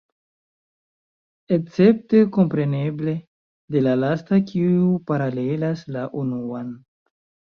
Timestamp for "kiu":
4.53-4.87